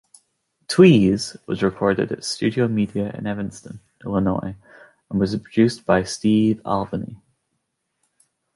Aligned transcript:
"Tweez" 0.65 1.37
was 1.45 1.61
recorded 1.61 2.11
at 2.11 2.21
Studiomedia 2.23 3.15
in 3.15 3.27
Evanston, 3.27 3.81
Illinois, 4.03 4.55
and 5.11 5.19
was 5.19 5.35
produced 5.37 5.85
by 5.85 6.01
Steve 6.01 6.59
Albini. 6.65 7.21